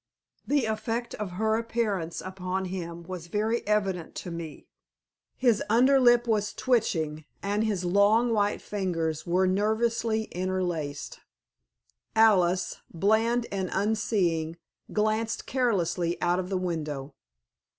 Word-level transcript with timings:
The 0.47 0.65
effect 0.65 1.13
of 1.13 1.33
her 1.33 1.57
appearance 1.59 2.21
upon 2.21 2.65
him 2.65 3.03
was 3.03 3.27
very 3.27 3.61
evident 3.67 4.15
to 4.15 4.31
me. 4.31 4.65
His 5.37 5.61
under 5.69 5.99
lip 5.99 6.27
was 6.27 6.53
twitching, 6.55 7.23
and 7.43 7.63
his 7.63 7.85
long, 7.85 8.33
white 8.33 8.63
fingers 8.63 9.27
were 9.27 9.45
nervously 9.45 10.23
interlaced. 10.31 11.19
Alice, 12.15 12.77
bland 12.91 13.45
and 13.51 13.69
unseeing, 13.71 14.57
glanced 14.91 15.45
carelessly 15.45 16.19
out 16.19 16.39
of 16.39 16.49
the 16.49 16.57
window. 16.57 17.13